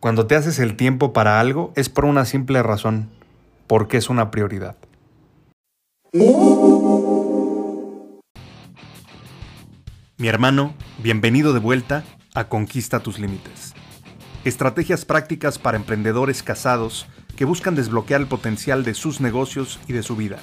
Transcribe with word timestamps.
Cuando 0.00 0.28
te 0.28 0.36
haces 0.36 0.60
el 0.60 0.76
tiempo 0.76 1.12
para 1.12 1.40
algo 1.40 1.72
es 1.74 1.88
por 1.88 2.04
una 2.04 2.24
simple 2.24 2.62
razón, 2.62 3.10
porque 3.66 3.96
es 3.96 4.08
una 4.08 4.30
prioridad. 4.30 4.76
Mi 10.16 10.28
hermano, 10.28 10.74
bienvenido 10.98 11.52
de 11.52 11.58
vuelta 11.58 12.04
a 12.32 12.44
Conquista 12.44 13.00
tus 13.00 13.18
Límites. 13.18 13.74
Estrategias 14.44 15.04
prácticas 15.04 15.58
para 15.58 15.76
emprendedores 15.76 16.44
casados 16.44 17.08
que 17.36 17.44
buscan 17.44 17.74
desbloquear 17.74 18.20
el 18.20 18.28
potencial 18.28 18.84
de 18.84 18.94
sus 18.94 19.20
negocios 19.20 19.80
y 19.88 19.94
de 19.94 20.04
su 20.04 20.14
vida. 20.14 20.38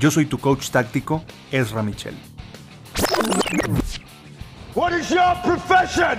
Yo 0.00 0.10
soy 0.10 0.26
tu 0.26 0.38
coach 0.38 0.70
táctico, 0.70 1.22
Ezra 1.52 1.84
Michel. 1.84 2.16
What 4.74 4.98
is 4.98 5.10
your 5.10 5.40
profession? 5.44 6.18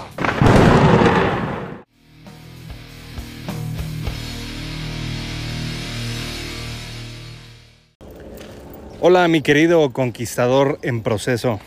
Hola 9.03 9.27
mi 9.27 9.41
querido 9.41 9.89
conquistador 9.89 10.77
en 10.83 11.01
proceso. 11.01 11.59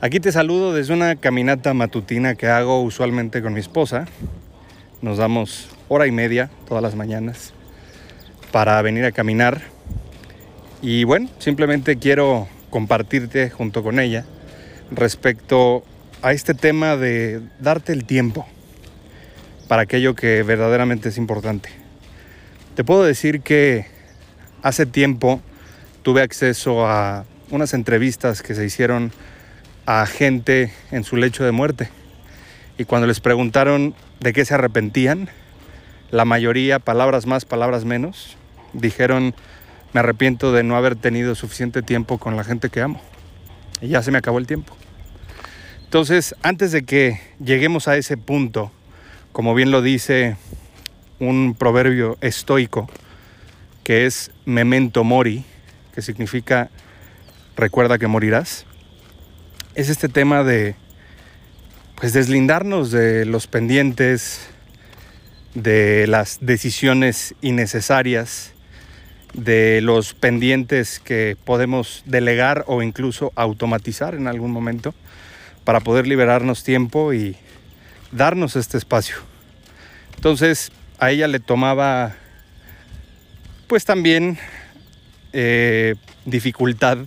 Aquí 0.00 0.20
te 0.20 0.30
saludo 0.30 0.72
desde 0.72 0.94
una 0.94 1.16
caminata 1.16 1.74
matutina 1.74 2.36
que 2.36 2.46
hago 2.46 2.84
usualmente 2.84 3.42
con 3.42 3.52
mi 3.52 3.58
esposa. 3.58 4.06
Nos 5.02 5.18
damos 5.18 5.66
hora 5.88 6.06
y 6.06 6.12
media 6.12 6.50
todas 6.68 6.84
las 6.84 6.94
mañanas 6.94 7.52
para 8.52 8.80
venir 8.80 9.06
a 9.06 9.10
caminar. 9.10 9.60
Y 10.82 11.02
bueno, 11.02 11.28
simplemente 11.40 11.96
quiero 11.96 12.46
compartirte 12.70 13.50
junto 13.50 13.82
con 13.82 13.98
ella 13.98 14.24
respecto 14.92 15.82
a 16.22 16.30
este 16.30 16.54
tema 16.54 16.96
de 16.96 17.42
darte 17.58 17.92
el 17.92 18.04
tiempo 18.04 18.46
para 19.66 19.82
aquello 19.82 20.14
que 20.14 20.44
verdaderamente 20.44 21.08
es 21.08 21.18
importante. 21.18 21.70
Te 22.76 22.84
puedo 22.84 23.02
decir 23.02 23.40
que 23.40 23.86
hace 24.62 24.86
tiempo 24.86 25.42
tuve 26.08 26.22
acceso 26.22 26.86
a 26.86 27.26
unas 27.50 27.74
entrevistas 27.74 28.40
que 28.40 28.54
se 28.54 28.64
hicieron 28.64 29.12
a 29.84 30.06
gente 30.06 30.72
en 30.90 31.04
su 31.04 31.16
lecho 31.16 31.44
de 31.44 31.52
muerte. 31.52 31.90
Y 32.78 32.86
cuando 32.86 33.06
les 33.06 33.20
preguntaron 33.20 33.94
de 34.18 34.32
qué 34.32 34.46
se 34.46 34.54
arrepentían, 34.54 35.28
la 36.10 36.24
mayoría, 36.24 36.78
palabras 36.78 37.26
más, 37.26 37.44
palabras 37.44 37.84
menos, 37.84 38.38
dijeron, 38.72 39.34
me 39.92 40.00
arrepiento 40.00 40.50
de 40.50 40.62
no 40.62 40.76
haber 40.78 40.96
tenido 40.96 41.34
suficiente 41.34 41.82
tiempo 41.82 42.16
con 42.16 42.38
la 42.38 42.44
gente 42.44 42.70
que 42.70 42.80
amo. 42.80 43.02
Y 43.82 43.88
ya 43.88 44.02
se 44.02 44.10
me 44.10 44.16
acabó 44.16 44.38
el 44.38 44.46
tiempo. 44.46 44.74
Entonces, 45.84 46.34
antes 46.42 46.72
de 46.72 46.84
que 46.84 47.20
lleguemos 47.38 47.86
a 47.86 47.98
ese 47.98 48.16
punto, 48.16 48.72
como 49.32 49.54
bien 49.54 49.70
lo 49.70 49.82
dice 49.82 50.38
un 51.18 51.54
proverbio 51.54 52.16
estoico, 52.22 52.88
que 53.84 54.06
es 54.06 54.30
memento 54.46 55.04
mori, 55.04 55.44
que 55.98 56.02
significa 56.02 56.70
recuerda 57.56 57.98
que 57.98 58.06
morirás, 58.06 58.66
es 59.74 59.88
este 59.88 60.08
tema 60.08 60.44
de 60.44 60.76
pues 61.96 62.12
deslindarnos 62.12 62.92
de 62.92 63.24
los 63.24 63.48
pendientes, 63.48 64.48
de 65.56 66.06
las 66.06 66.38
decisiones 66.40 67.34
innecesarias, 67.40 68.52
de 69.34 69.80
los 69.80 70.14
pendientes 70.14 71.00
que 71.00 71.36
podemos 71.44 72.04
delegar 72.06 72.62
o 72.68 72.80
incluso 72.80 73.32
automatizar 73.34 74.14
en 74.14 74.28
algún 74.28 74.52
momento 74.52 74.94
para 75.64 75.80
poder 75.80 76.06
liberarnos 76.06 76.62
tiempo 76.62 77.12
y 77.12 77.34
darnos 78.12 78.54
este 78.54 78.78
espacio. 78.78 79.16
Entonces 80.14 80.70
a 81.00 81.10
ella 81.10 81.26
le 81.26 81.40
tomaba 81.40 82.14
pues 83.66 83.84
también 83.84 84.38
eh, 85.32 85.94
dificultad 86.24 86.98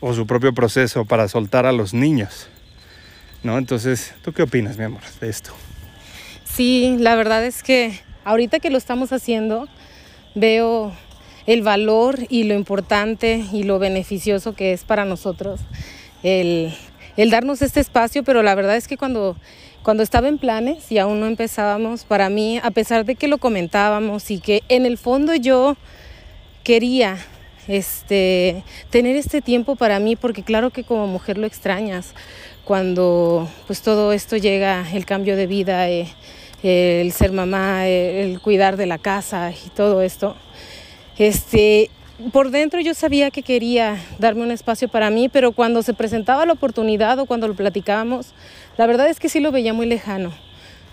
o 0.00 0.14
su 0.14 0.26
propio 0.26 0.52
proceso 0.52 1.04
para 1.04 1.28
soltar 1.28 1.66
a 1.66 1.72
los 1.72 1.94
niños. 1.94 2.48
¿No? 3.42 3.56
Entonces, 3.56 4.14
¿tú 4.22 4.32
qué 4.32 4.42
opinas, 4.42 4.76
mi 4.76 4.84
amor, 4.84 5.00
de 5.20 5.28
esto? 5.28 5.52
Sí, 6.44 6.96
la 6.98 7.14
verdad 7.14 7.44
es 7.44 7.62
que 7.62 7.98
ahorita 8.24 8.60
que 8.60 8.70
lo 8.70 8.76
estamos 8.76 9.12
haciendo, 9.12 9.66
veo 10.34 10.92
el 11.46 11.62
valor 11.62 12.18
y 12.28 12.44
lo 12.44 12.54
importante 12.54 13.44
y 13.52 13.62
lo 13.62 13.78
beneficioso 13.78 14.54
que 14.54 14.72
es 14.72 14.84
para 14.84 15.04
nosotros 15.06 15.60
el, 16.22 16.72
el 17.16 17.30
darnos 17.30 17.62
este 17.62 17.80
espacio, 17.80 18.22
pero 18.24 18.42
la 18.42 18.54
verdad 18.54 18.76
es 18.76 18.88
que 18.88 18.96
cuando, 18.96 19.36
cuando 19.82 20.02
estaba 20.02 20.28
en 20.28 20.38
planes 20.38 20.90
y 20.92 20.98
aún 20.98 21.20
no 21.20 21.26
empezábamos, 21.26 22.04
para 22.04 22.28
mí, 22.28 22.60
a 22.62 22.70
pesar 22.70 23.04
de 23.04 23.14
que 23.14 23.28
lo 23.28 23.38
comentábamos 23.38 24.30
y 24.30 24.40
que 24.40 24.62
en 24.68 24.86
el 24.86 24.98
fondo 24.98 25.34
yo 25.34 25.76
quería 26.62 27.18
este, 27.68 28.64
tener 28.90 29.16
este 29.16 29.40
tiempo 29.40 29.76
para 29.76 30.00
mí, 30.00 30.16
porque 30.16 30.42
claro 30.42 30.70
que 30.70 30.84
como 30.84 31.06
mujer 31.06 31.38
lo 31.38 31.46
extrañas 31.46 32.14
cuando 32.64 33.48
pues 33.66 33.82
todo 33.82 34.12
esto 34.12 34.36
llega, 34.36 34.86
el 34.92 35.04
cambio 35.04 35.36
de 35.36 35.46
vida, 35.46 35.88
eh, 35.88 36.06
el 36.62 37.10
ser 37.12 37.32
mamá, 37.32 37.88
el 37.88 38.40
cuidar 38.40 38.76
de 38.76 38.86
la 38.86 38.98
casa 38.98 39.50
y 39.52 39.70
todo 39.70 40.02
esto. 40.02 40.36
Este, 41.18 41.90
por 42.32 42.50
dentro 42.50 42.80
yo 42.80 42.94
sabía 42.94 43.30
que 43.30 43.42
quería 43.42 43.98
darme 44.18 44.42
un 44.42 44.50
espacio 44.50 44.88
para 44.88 45.10
mí, 45.10 45.28
pero 45.28 45.52
cuando 45.52 45.82
se 45.82 45.94
presentaba 45.94 46.46
la 46.46 46.52
oportunidad 46.52 47.18
o 47.18 47.26
cuando 47.26 47.48
lo 47.48 47.54
platicábamos, 47.54 48.34
la 48.76 48.86
verdad 48.86 49.08
es 49.08 49.18
que 49.18 49.28
sí 49.28 49.40
lo 49.40 49.52
veía 49.52 49.72
muy 49.72 49.86
lejano, 49.86 50.32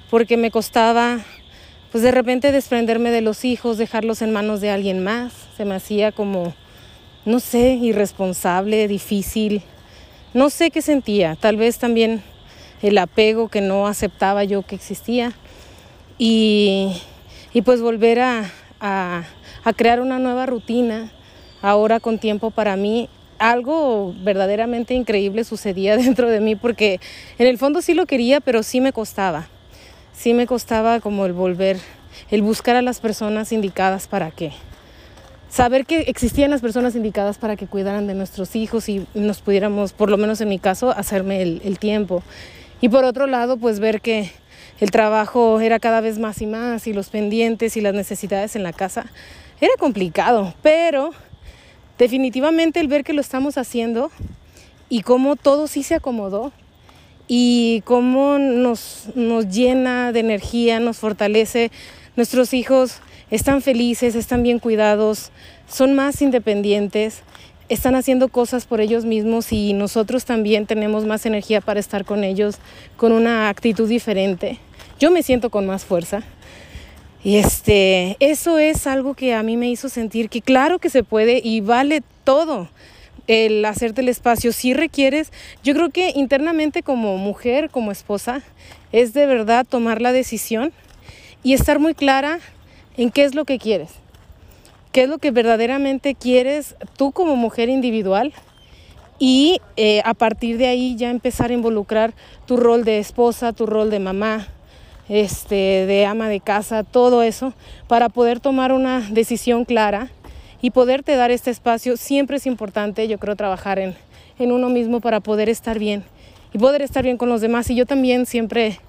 porque 0.10 0.38
me 0.38 0.52
costaba 0.52 1.20
pues 1.92 2.04
de 2.04 2.12
repente 2.12 2.52
desprenderme 2.52 3.12
de 3.12 3.22
los 3.22 3.46
hijos, 3.46 3.78
dejarlos 3.78 4.22
en 4.22 4.34
manos 4.34 4.62
de 4.62 4.70
alguien 4.70 5.04
más, 5.04 5.34
se 5.56 5.66
me 5.66 5.76
hacía 5.76 6.12
como, 6.12 6.54
no 7.26 7.40
sé, 7.40 7.76
irresponsable, 7.76 8.88
difícil, 8.88 9.62
no 10.34 10.50
sé 10.50 10.70
qué 10.70 10.82
sentía, 10.82 11.36
tal 11.36 11.56
vez 11.56 11.78
también 11.78 12.22
el 12.82 12.98
apego 12.98 13.48
que 13.48 13.62
no 13.62 13.88
aceptaba 13.88 14.44
yo 14.44 14.64
que 14.64 14.76
existía. 14.76 15.34
Y, 16.20 17.02
pues 17.66 17.82
volver 17.82 18.20
a, 18.20 18.52
a, 18.80 19.24
a 19.64 19.74
crear 19.74 20.00
una 20.00 20.20
nueva 20.20 20.46
rutina 20.46 21.12
ahora 21.64 22.00
con 22.00 22.20
tiempo 22.20 22.52
para 22.52 22.76
mí, 22.76 23.10
algo 23.40 24.14
verdaderamente 24.24 24.94
increíble 24.94 25.44
sucedía 25.44 25.98
dentro 25.98 26.30
de 26.30 26.40
mí 26.40 26.56
porque 26.56 27.00
en 27.40 27.48
el 27.48 27.58
fondo 27.58 27.82
sí 27.82 27.94
lo 27.96 28.06
quería, 28.06 28.42
pero 28.42 28.62
sí 28.62 28.82
me 28.82 28.94
costaba 28.94 29.48
sí 30.18 30.34
me 30.34 30.48
costaba 30.48 31.00
como 31.00 31.26
el 31.26 31.34
volver, 31.34 31.78
el 32.32 32.42
buscar 32.42 32.76
a 32.76 32.82
las 32.82 33.00
personas 33.00 33.52
indicadas 33.52 34.08
para 34.08 34.32
qué. 34.32 34.52
Saber 35.50 35.86
que 35.86 36.02
existían 36.02 36.52
las 36.52 36.62
personas 36.62 36.96
indicadas 36.96 37.38
para 37.38 37.56
que 37.56 37.68
cuidaran 37.68 38.08
de 38.08 38.16
nuestros 38.16 38.56
hijos 38.56 38.90
y 38.90 39.06
nos 39.14 39.42
pudiéramos, 39.42 39.94
por 39.94 40.10
lo 40.10 40.18
menos 40.18 40.42
en 40.42 40.50
mi 40.50 40.60
caso, 40.60 40.92
hacerme 40.92 41.42
el, 41.42 41.62
el 41.64 41.80
tiempo. 41.80 42.24
Y 42.82 42.90
por 42.90 43.06
otro 43.06 43.28
lado, 43.28 43.58
pues 43.58 43.80
ver 43.80 44.02
que 44.02 44.32
el 44.80 44.92
trabajo 44.92 45.62
era 45.62 45.80
cada 45.80 46.02
vez 46.02 46.20
más 46.20 46.42
y 46.42 46.48
más 46.48 46.88
y 46.88 46.94
los 46.94 47.10
pendientes 47.10 47.78
y 47.78 47.82
las 47.82 47.94
necesidades 47.94 48.56
en 48.56 48.64
la 48.64 48.74
casa 48.74 49.06
era 49.62 49.74
complicado, 49.80 50.54
pero 50.62 51.12
definitivamente 51.98 52.80
el 52.80 52.88
ver 52.88 53.04
que 53.04 53.14
lo 53.14 53.22
estamos 53.22 53.58
haciendo 53.58 54.12
y 54.90 55.02
cómo 55.02 55.36
todo 55.36 55.68
sí 55.68 55.82
se 55.82 55.96
acomodó, 55.96 56.52
y 57.28 57.82
cómo 57.86 58.38
nos, 58.40 59.10
nos 59.16 59.50
llena 59.50 60.12
de 60.12 60.22
energía, 60.22 60.80
nos 60.80 60.98
fortalece. 60.98 61.72
Nuestros 62.16 62.54
hijos 62.54 63.00
están 63.30 63.62
felices, 63.62 64.16
están 64.16 64.44
bien 64.44 64.60
cuidados, 64.60 65.32
son 65.68 65.94
más 65.94 66.22
independientes, 66.22 67.22
están 67.70 67.96
haciendo 67.96 68.30
cosas 68.30 68.66
por 68.66 68.80
ellos 68.80 69.04
mismos 69.04 69.52
y 69.52 69.74
nosotros 69.74 70.24
también 70.24 70.66
tenemos 70.66 71.06
más 71.06 71.26
energía 71.26 71.60
para 71.60 71.80
estar 71.80 72.06
con 72.06 72.24
ellos 72.24 72.58
con 72.96 73.12
una 73.12 73.50
actitud 73.50 73.90
diferente. 73.90 74.60
Yo 75.00 75.12
me 75.12 75.24
siento 75.24 75.50
con 75.50 75.66
más 75.66 75.84
fuerza. 75.84 76.24
Y 77.24 77.38
este, 77.38 78.16
eso 78.20 78.58
es 78.58 78.88
algo 78.88 79.14
que 79.14 79.34
a 79.34 79.44
mí 79.44 79.58
me 79.58 79.70
hizo 79.70 79.90
sentir 79.90 80.30
que 80.30 80.42
claro 80.42 80.80
que 80.80 80.90
se 80.90 81.04
puede 81.04 81.42
y 81.44 81.60
vale 81.60 82.02
todo 82.24 82.70
el 83.28 83.64
hacerte 83.66 84.02
el 84.02 84.10
espacio, 84.10 84.52
si 84.52 84.74
requieres, 84.74 85.32
yo 85.64 85.74
creo 85.74 85.90
que 85.90 86.12
internamente 86.16 86.82
como 86.82 87.18
mujer, 87.18 87.70
como 87.70 87.92
esposa, 87.92 88.42
es 88.92 89.14
de 89.14 89.26
verdad 89.26 89.66
tomar 89.68 90.02
la 90.02 90.12
decisión 90.12 90.72
y 91.44 91.54
estar 91.54 91.80
muy 91.80 91.94
clara 91.94 92.40
en 92.96 93.12
qué 93.12 93.24
es 93.24 93.36
lo 93.36 93.46
que 93.46 93.60
quieres, 93.60 93.92
qué 94.92 95.04
es 95.04 95.10
lo 95.10 95.18
que 95.18 95.32
verdaderamente 95.32 96.16
quieres 96.16 96.76
tú 96.98 97.12
como 97.12 97.36
mujer 97.36 97.70
individual 97.70 98.34
y 99.20 99.62
eh, 99.76 100.02
a 100.06 100.14
partir 100.14 100.58
de 100.58 100.68
ahí 100.68 100.96
ya 100.96 101.10
empezar 101.10 101.52
a 101.52 101.54
involucrar 101.54 102.14
tu 102.46 102.58
rol 102.58 102.84
de 102.84 103.00
esposa, 103.00 103.54
tu 103.54 103.66
rol 103.66 103.90
de 103.90 104.00
mamá, 104.00 104.48
este, 105.10 105.86
de 105.86 106.06
ama 106.06 106.30
de 106.30 106.40
casa, 106.40 106.84
todo 106.84 107.24
eso, 107.24 107.54
para 107.88 108.10
poder 108.10 108.40
tomar 108.40 108.72
una 108.72 109.02
decisión 109.10 109.66
clara 109.66 110.12
y 110.62 110.72
poderte 110.72 111.16
dar 111.16 111.32
este 111.32 111.52
espacio. 111.52 111.98
Siempre 111.98 112.38
es 112.38 112.46
importante, 112.46 113.08
yo 113.08 113.18
creo, 113.18 113.36
trabajar 113.36 113.80
en, 113.80 113.96
en 114.40 114.52
uno 114.52 114.70
mismo 114.70 115.02
para 115.02 115.20
poder 115.20 115.50
estar 115.50 115.80
bien 115.80 116.04
y 116.54 116.58
poder 116.58 116.82
estar 116.82 117.04
bien 117.04 117.18
con 117.18 117.30
los 117.30 117.42
demás. 117.42 117.70
Y 117.70 117.76
yo 117.76 117.86
también 117.86 118.26
siempre 118.26 118.80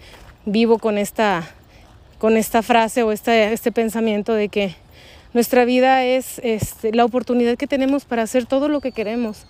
vivo 0.44 0.78
con 0.78 0.98
esta, 0.98 1.48
con 2.18 2.36
esta 2.36 2.62
frase 2.62 3.02
o 3.02 3.12
este, 3.12 3.52
este 3.52 3.72
pensamiento 3.72 4.34
de 4.34 4.48
que 4.48 4.74
nuestra 5.34 5.64
vida 5.64 6.04
es 6.04 6.40
este, 6.42 6.92
la 6.92 7.04
oportunidad 7.04 7.56
que 7.56 7.66
tenemos 7.66 8.04
para 8.04 8.22
hacer 8.22 8.46
todo 8.46 8.68
lo 8.68 8.80
que 8.80 8.92
queremos. 8.92 9.46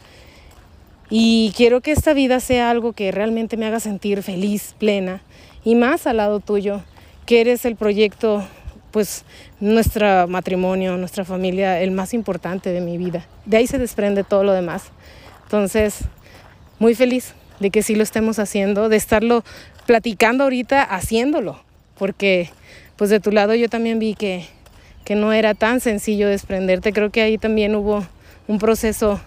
Y 1.10 1.54
quiero 1.56 1.80
que 1.80 1.92
esta 1.92 2.12
vida 2.12 2.40
sea 2.40 2.70
algo 2.70 2.92
que 2.92 3.12
realmente 3.12 3.56
me 3.56 3.66
haga 3.66 3.80
sentir 3.80 4.22
feliz, 4.22 4.74
plena 4.78 5.22
y 5.64 5.74
más 5.74 6.06
al 6.06 6.18
lado 6.18 6.40
tuyo, 6.40 6.82
que 7.24 7.40
eres 7.40 7.64
el 7.64 7.76
proyecto, 7.76 8.46
pues 8.90 9.24
nuestro 9.60 10.26
matrimonio, 10.28 10.96
nuestra 10.96 11.24
familia, 11.24 11.80
el 11.80 11.90
más 11.90 12.14
importante 12.14 12.70
de 12.70 12.80
mi 12.80 12.98
vida. 12.98 13.26
De 13.44 13.58
ahí 13.58 13.66
se 13.66 13.78
desprende 13.78 14.24
todo 14.24 14.44
lo 14.44 14.52
demás. 14.52 14.84
Entonces, 15.44 16.00
muy 16.78 16.94
feliz 16.94 17.34
de 17.60 17.70
que 17.70 17.82
sí 17.82 17.94
lo 17.94 18.02
estemos 18.02 18.38
haciendo, 18.38 18.88
de 18.88 18.96
estarlo 18.96 19.44
platicando 19.86 20.44
ahorita, 20.44 20.82
haciéndolo, 20.82 21.60
porque 21.96 22.50
pues 22.96 23.10
de 23.10 23.20
tu 23.20 23.30
lado 23.30 23.54
yo 23.54 23.68
también 23.68 23.98
vi 23.98 24.14
que, 24.14 24.46
que 25.04 25.14
no 25.14 25.32
era 25.32 25.54
tan 25.54 25.80
sencillo 25.80 26.28
desprenderte. 26.28 26.92
Creo 26.92 27.10
que 27.10 27.22
ahí 27.22 27.38
también 27.38 27.74
hubo 27.74 28.06
un 28.46 28.58
proceso 28.58 29.20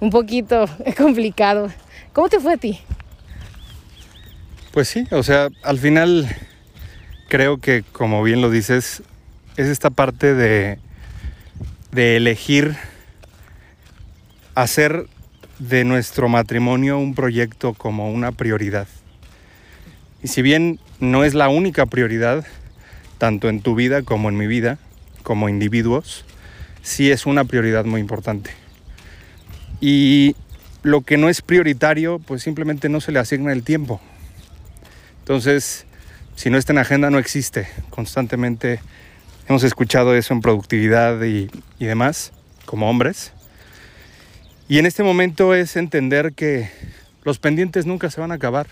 un 0.00 0.10
poquito 0.10 0.66
complicado. 0.96 1.70
¿Cómo 2.12 2.28
te 2.28 2.40
fue 2.40 2.54
a 2.54 2.56
ti? 2.56 2.80
Pues 4.72 4.88
sí, 4.88 5.06
o 5.10 5.22
sea, 5.22 5.48
al 5.62 5.78
final 5.78 6.28
creo 7.28 7.58
que 7.58 7.82
como 7.92 8.22
bien 8.22 8.40
lo 8.40 8.50
dices, 8.50 9.02
es 9.56 9.66
esta 9.66 9.90
parte 9.90 10.34
de, 10.34 10.78
de 11.92 12.16
elegir 12.16 12.76
hacer 14.54 15.06
de 15.58 15.84
nuestro 15.84 16.28
matrimonio 16.28 16.98
un 16.98 17.14
proyecto 17.14 17.74
como 17.74 18.10
una 18.10 18.32
prioridad. 18.32 18.88
Y 20.22 20.28
si 20.28 20.42
bien 20.42 20.80
no 21.00 21.24
es 21.24 21.34
la 21.34 21.48
única 21.48 21.86
prioridad, 21.86 22.46
tanto 23.18 23.48
en 23.48 23.60
tu 23.60 23.74
vida 23.74 24.02
como 24.02 24.28
en 24.28 24.36
mi 24.36 24.46
vida, 24.46 24.78
como 25.22 25.48
individuos, 25.48 26.24
sí 26.82 27.10
es 27.10 27.26
una 27.26 27.44
prioridad 27.44 27.84
muy 27.84 28.00
importante. 28.00 28.50
Y 29.80 30.36
lo 30.82 31.02
que 31.02 31.16
no 31.16 31.28
es 31.28 31.42
prioritario, 31.42 32.18
pues 32.18 32.42
simplemente 32.42 32.88
no 32.88 33.00
se 33.00 33.12
le 33.12 33.18
asigna 33.18 33.52
el 33.52 33.62
tiempo. 33.62 34.00
Entonces, 35.20 35.86
si 36.36 36.50
no 36.50 36.58
está 36.58 36.72
en 36.72 36.78
agenda, 36.78 37.10
no 37.10 37.18
existe. 37.18 37.66
Constantemente 37.90 38.80
hemos 39.48 39.64
escuchado 39.64 40.14
eso 40.14 40.32
en 40.32 40.40
productividad 40.40 41.22
y, 41.24 41.50
y 41.78 41.86
demás, 41.86 42.32
como 42.64 42.88
hombres. 42.88 43.32
Y 44.68 44.78
en 44.78 44.86
este 44.86 45.02
momento 45.02 45.54
es 45.54 45.76
entender 45.76 46.32
que 46.34 46.70
los 47.24 47.38
pendientes 47.38 47.86
nunca 47.86 48.10
se 48.10 48.20
van 48.20 48.30
a 48.30 48.36
acabar. 48.36 48.68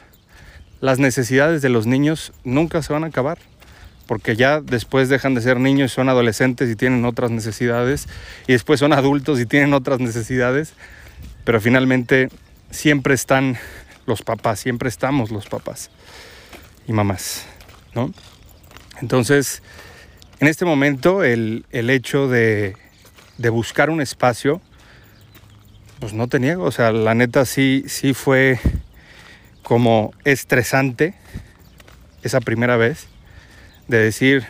Las 0.81 0.99
necesidades 0.99 1.63
de 1.63 1.71
los 1.71 1.87
niños 1.87 2.33
nunca 2.45 2.83
se 2.83 2.93
van 2.93 3.03
a 3.03 3.09
acabar. 3.09 3.39
Porque 4.07 4.37
ya 4.37 4.61
después 4.61 5.09
dejan 5.09 5.35
de 5.35 5.41
ser 5.41 5.59
niños, 5.59 5.91
son 5.91 6.09
adolescentes 6.09 6.71
y 6.71 6.77
tienen 6.77 7.05
otras 7.05 7.31
necesidades. 7.31 8.07
Y 8.47 8.53
después 8.53 8.79
son 8.79 8.93
adultos 8.93 9.41
y 9.41 9.47
tienen 9.47 9.73
otras 9.73 9.99
necesidades. 9.99 10.75
Pero 11.45 11.61
finalmente 11.61 12.29
siempre 12.71 13.15
están 13.15 13.57
los 14.07 14.23
papás, 14.23 14.61
siempre 14.61 14.89
estamos 14.89 15.31
los 15.31 15.47
papás 15.47 15.91
y 16.87 16.93
mamás, 16.93 17.47
¿no? 17.95 18.13
Entonces, 19.01 19.63
en 20.41 20.49
este 20.49 20.65
momento 20.65 21.25
el, 21.25 21.67
el 21.71 21.91
hecho 21.91 22.29
de, 22.29 22.77
de 23.39 23.49
buscar 23.49 23.91
un 23.91 24.01
espacio 24.01 24.61
pues 26.01 26.13
no 26.13 26.29
te 26.29 26.39
niego, 26.39 26.65
o 26.65 26.71
sea, 26.71 26.93
la 26.93 27.15
neta 27.15 27.45
sí, 27.45 27.85
sí 27.87 28.13
fue 28.13 28.59
como 29.63 30.13
estresante 30.25 31.15
esa 32.23 32.41
primera 32.41 32.77
vez 32.77 33.07
de 33.89 33.99
decir, 33.99 34.45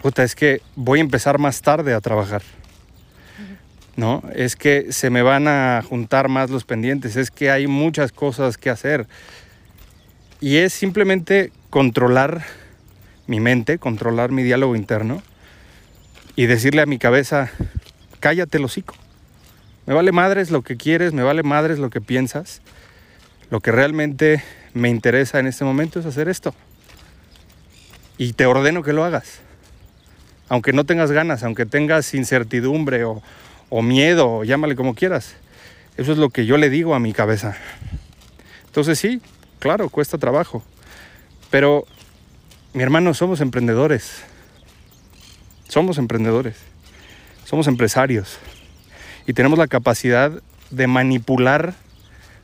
puta, 0.00 0.22
es 0.22 0.34
que 0.34 0.62
voy 0.74 1.00
a 1.00 1.02
empezar 1.02 1.38
más 1.38 1.60
tarde 1.60 1.92
a 1.92 2.00
trabajar. 2.00 2.42
¿No? 3.96 4.22
Es 4.34 4.56
que 4.56 4.92
se 4.92 5.08
me 5.08 5.22
van 5.22 5.48
a 5.48 5.82
juntar 5.86 6.28
más 6.28 6.50
los 6.50 6.64
pendientes, 6.64 7.16
es 7.16 7.30
que 7.30 7.50
hay 7.50 7.66
muchas 7.66 8.12
cosas 8.12 8.58
que 8.58 8.70
hacer. 8.70 9.06
Y 10.40 10.56
es 10.56 10.74
simplemente 10.74 11.50
controlar 11.70 12.44
mi 13.26 13.40
mente, 13.40 13.78
controlar 13.78 14.30
mi 14.30 14.42
diálogo 14.42 14.76
interno 14.76 15.22
y 16.36 16.46
decirle 16.46 16.82
a 16.82 16.86
mi 16.86 16.98
cabeza, 16.98 17.50
cállate 18.20 18.58
el 18.58 18.64
hocico. 18.64 18.94
Me 19.86 19.94
vale 19.94 20.12
madres 20.12 20.50
lo 20.50 20.62
que 20.62 20.76
quieres, 20.76 21.12
me 21.12 21.22
vale 21.22 21.42
madres 21.42 21.78
lo 21.78 21.90
que 21.90 22.00
piensas. 22.00 22.60
Lo 23.50 23.60
que 23.60 23.70
realmente 23.70 24.42
me 24.74 24.88
interesa 24.88 25.38
en 25.38 25.46
este 25.46 25.64
momento 25.64 26.00
es 26.00 26.06
hacer 26.06 26.28
esto. 26.28 26.54
Y 28.18 28.32
te 28.32 28.46
ordeno 28.46 28.82
que 28.82 28.92
lo 28.92 29.04
hagas. 29.04 29.40
Aunque 30.48 30.72
no 30.72 30.84
tengas 30.84 31.12
ganas, 31.12 31.44
aunque 31.44 31.66
tengas 31.66 32.14
incertidumbre 32.14 33.04
o, 33.04 33.22
miedo, 33.82 34.42
llámale 34.42 34.74
como 34.74 34.94
quieras. 34.94 35.36
Eso 35.96 36.12
es 36.12 36.18
lo 36.18 36.30
que 36.30 36.46
yo 36.46 36.56
le 36.56 36.68
digo 36.68 36.94
a 36.94 37.00
mi 37.00 37.12
cabeza. 37.12 37.56
Entonces 38.66 38.98
sí, 38.98 39.20
claro, 39.60 39.88
cuesta 39.88 40.18
trabajo. 40.18 40.64
Pero, 41.50 41.86
mi 42.76 42.82
hermano, 42.82 43.14
somos 43.14 43.40
emprendedores. 43.40 44.22
Somos 45.66 45.96
emprendedores. 45.96 46.56
Somos 47.46 47.68
empresarios 47.68 48.38
y 49.26 49.32
tenemos 49.32 49.58
la 49.58 49.66
capacidad 49.66 50.30
de 50.70 50.86
manipular 50.86 51.72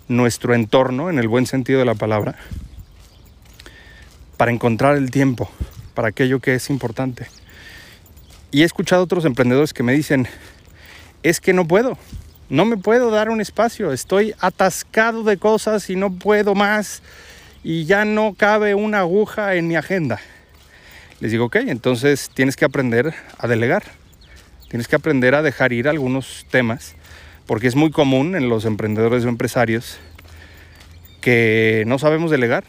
nuestro 0.09 0.55
entorno, 0.55 1.11
en 1.11 1.19
el 1.19 1.29
buen 1.29 1.45
sentido 1.45 1.81
de 1.81 1.85
la 1.85 1.95
palabra, 1.95 2.37
para 4.39 4.51
encontrar 4.53 4.97
el 4.97 5.11
tiempo, 5.11 5.51
para 5.93 6.09
aquello 6.09 6.41
que 6.41 6.55
es 6.55 6.71
importante. 6.71 7.27
Y 8.51 8.63
he 8.63 8.65
escuchado 8.65 9.03
otros 9.03 9.27
emprendedores 9.27 9.75
que 9.75 9.83
me 9.83 9.93
dicen, 9.93 10.29
es 11.23 11.41
que 11.41 11.53
no 11.53 11.69
puedo, 11.69 11.99
no 12.49 12.65
me 12.65 12.79
puedo 12.79 13.11
dar 13.11 13.29
un 13.29 13.43
espacio, 13.43 13.93
estoy 13.93 14.35
atascado 14.41 15.25
de 15.25 15.37
cosas 15.37 15.91
y 15.91 15.97
no 15.97 16.11
puedo 16.11 16.55
más 16.55 17.03
y 17.63 17.85
ya 17.85 18.05
no 18.05 18.35
cabe 18.35 18.75
una 18.75 19.01
aguja 19.01 19.55
en 19.55 19.69
mi 19.69 19.77
agenda. 19.77 20.21
Les 21.21 21.31
digo, 21.31 21.47
ok, 21.47 21.57
entonces 21.57 22.31
tienes 22.35 22.57
que 22.57 22.65
aprender 22.65 23.15
a 23.39 23.47
delegar 23.47 23.85
Tienes 24.73 24.89
que 24.89 24.97
aprender 24.97 25.35
a 25.35 25.43
dejar 25.43 25.75
ir 25.75 25.87
algunos 25.87 26.47
temas, 26.51 26.95
porque 27.45 27.67
es 27.67 27.77
muy 27.77 27.91
común 27.91 28.35
en 28.35 28.49
los 28.49 28.65
emprendedores 28.65 29.23
o 29.23 29.29
empresarios 29.29 29.99
que 31.21 31.85
no 31.87 31.99
sabemos 31.99 32.31
delegar. 32.31 32.65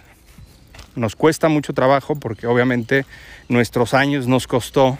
Nos 0.97 1.15
cuesta 1.15 1.47
mucho 1.47 1.71
trabajo 1.71 2.17
porque 2.17 2.45
obviamente 2.45 3.05
nuestros 3.47 3.93
años 3.93 4.27
nos 4.27 4.47
costó 4.47 4.97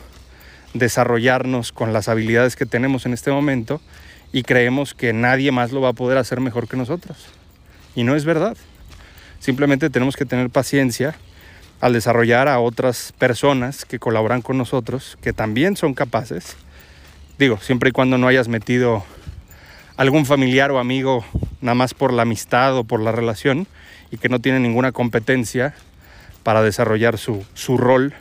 desarrollarnos 0.74 1.74
con 1.74 1.92
las 1.92 2.08
habilidades 2.08 2.56
que 2.56 2.66
tenemos 2.66 3.06
en 3.06 3.12
este 3.12 3.32
momento 3.32 3.82
y 4.32 4.44
creemos 4.44 4.94
que 4.94 5.12
nadie 5.12 5.52
más 5.52 5.74
lo 5.74 5.82
va 5.82 5.90
a 5.90 5.94
poder 5.94 6.18
hacer 6.18 6.40
mejor 6.40 6.70
que 6.70 6.78
nosotros. 6.78 7.18
Y 7.96 8.06
no 8.06 8.16
es 8.16 8.24
verdad. 8.24 8.56
Simplemente 9.44 9.90
tenemos 9.90 10.16
que 10.16 10.26
tener 10.26 10.50
paciencia 10.50 11.16
al 11.82 11.92
desarrollar 11.92 12.48
a 12.48 12.60
otras 12.60 13.14
personas 13.20 13.84
que 13.84 14.00
colaboran 14.00 14.42
con 14.42 14.58
nosotros, 14.58 15.18
que 15.22 15.34
también 15.34 15.76
son 15.76 15.94
capaces 15.94 16.56
Digo, 17.40 17.58
siempre 17.60 17.90
y 17.90 17.92
cuando 17.92 18.20
no 18.20 18.28
hayas 18.28 18.48
metido 18.48 19.04
algún 19.98 20.26
familiar 20.26 20.72
o 20.72 20.78
amigo 20.78 21.26
nada 21.62 21.74
más 21.74 21.96
por 21.96 22.14
la 22.14 22.22
amistad 22.22 22.78
o 22.78 22.84
por 22.84 23.02
la 23.02 23.12
relación 23.12 23.68
y 24.12 24.18
que 24.18 24.30
no 24.30 24.40
tiene 24.40 24.60
ninguna 24.60 24.92
competencia 24.92 25.74
para 26.44 26.62
desarrollar 26.62 27.18
su, 27.18 27.44
rol 27.78 28.14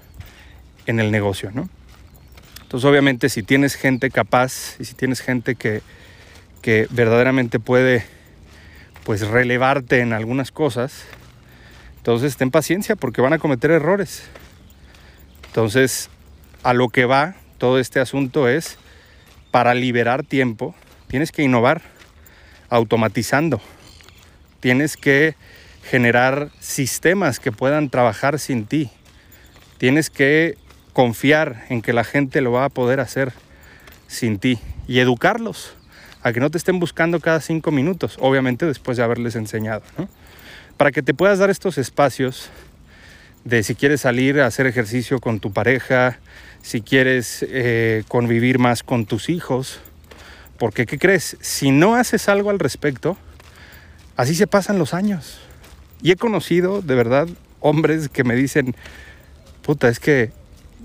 en 0.86 0.98
el 0.98 1.10
negocio, 1.10 1.50
¿no? 1.52 1.68
Entonces, 2.62 2.88
obviamente, 2.88 3.28
si 3.28 3.42
tienes 3.42 3.74
gente 3.74 4.10
capaz 4.10 4.76
y 4.80 4.86
si 4.86 4.94
tienes 4.94 5.20
gente 5.20 5.56
que, 5.56 5.82
que 6.62 6.86
verdaderamente 6.90 7.60
puede 7.60 8.06
pues 9.04 9.26
relevarte 9.26 10.00
en 10.00 10.12
algunas 10.12 10.50
cosas, 10.52 11.04
entonces 11.96 12.36
ten 12.36 12.50
paciencia 12.50 12.96
porque 12.96 13.20
van 13.20 13.32
a 13.32 13.38
cometer 13.38 13.70
errores. 13.70 14.24
Entonces, 15.46 16.10
a 16.62 16.72
lo 16.72 16.88
que 16.88 17.04
va 17.04 17.34
todo 17.58 17.78
este 17.78 18.00
asunto 18.00 18.48
es 18.48 18.78
para 19.50 19.74
liberar 19.74 20.22
tiempo, 20.24 20.74
tienes 21.08 21.32
que 21.32 21.42
innovar. 21.42 21.82
automatizando. 22.70 23.60
Tienes 24.60 24.96
que 24.96 25.34
generar 25.84 26.48
sistemas 26.58 27.38
que 27.38 27.52
puedan 27.52 27.90
trabajar 27.90 28.38
sin 28.38 28.64
ti. 28.64 28.90
Tienes 29.76 30.08
que 30.08 30.56
confiar 30.94 31.66
en 31.68 31.82
que 31.82 31.92
la 31.92 32.02
gente 32.02 32.40
lo 32.40 32.50
va 32.50 32.64
a 32.64 32.68
poder 32.70 32.98
hacer 32.98 33.34
sin 34.06 34.38
ti 34.38 34.58
y 34.88 35.00
educarlos 35.00 35.76
a 36.22 36.32
que 36.32 36.40
no 36.40 36.50
te 36.50 36.58
estén 36.58 36.78
buscando 36.78 37.20
cada 37.20 37.40
cinco 37.40 37.70
minutos, 37.70 38.16
obviamente 38.20 38.66
después 38.66 38.96
de 38.96 39.04
haberles 39.04 39.34
enseñado. 39.36 39.82
Para 40.76 40.92
que 40.92 41.02
te 41.02 41.14
puedas 41.14 41.38
dar 41.38 41.50
estos 41.50 41.78
espacios 41.78 42.50
de 43.44 43.62
si 43.62 43.74
quieres 43.74 44.02
salir 44.02 44.40
a 44.40 44.46
hacer 44.46 44.66
ejercicio 44.66 45.18
con 45.20 45.40
tu 45.40 45.52
pareja, 45.52 46.18
si 46.62 46.80
quieres 46.80 47.44
eh, 47.48 48.04
convivir 48.08 48.58
más 48.58 48.82
con 48.82 49.04
tus 49.04 49.28
hijos, 49.28 49.80
porque 50.58 50.86
¿qué 50.86 50.98
crees? 50.98 51.36
Si 51.40 51.72
no 51.72 51.96
haces 51.96 52.28
algo 52.28 52.50
al 52.50 52.60
respecto, 52.60 53.16
así 54.16 54.34
se 54.34 54.46
pasan 54.46 54.78
los 54.78 54.94
años. 54.94 55.40
Y 56.02 56.12
he 56.12 56.16
conocido 56.16 56.82
de 56.82 56.94
verdad 56.94 57.28
hombres 57.58 58.08
que 58.08 58.22
me 58.22 58.36
dicen, 58.36 58.74
puta, 59.62 59.88
es 59.88 59.98
que 59.98 60.30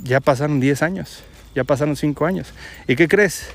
ya 0.03 0.19
pasaron 0.19 0.59
10 0.59 0.81
años, 0.81 1.23
ya 1.55 1.63
pasaron 1.63 1.95
5 1.95 2.25
años. 2.25 2.53
¿Y 2.87 2.95
qué 2.95 3.07
crees? 3.07 3.49